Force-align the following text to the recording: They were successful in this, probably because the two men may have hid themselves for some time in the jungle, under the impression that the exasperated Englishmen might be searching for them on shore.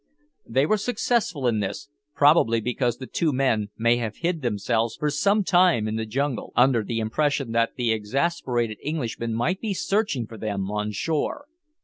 They 0.47 0.65
were 0.65 0.77
successful 0.79 1.45
in 1.45 1.59
this, 1.59 1.87
probably 2.15 2.59
because 2.59 2.97
the 2.97 3.05
two 3.05 3.31
men 3.31 3.67
may 3.77 3.97
have 3.97 4.15
hid 4.15 4.41
themselves 4.41 4.95
for 4.95 5.11
some 5.11 5.43
time 5.43 5.87
in 5.87 5.95
the 5.95 6.07
jungle, 6.07 6.51
under 6.55 6.83
the 6.83 6.97
impression 6.99 7.51
that 7.51 7.75
the 7.75 7.93
exasperated 7.93 8.79
Englishmen 8.83 9.35
might 9.35 9.61
be 9.61 9.75
searching 9.75 10.25
for 10.25 10.39
them 10.39 10.71
on 10.71 10.91
shore. 10.91 11.45